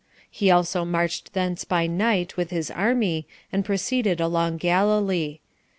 [0.31, 5.37] He also marched thence by night with his army, and proceeded along Galilee.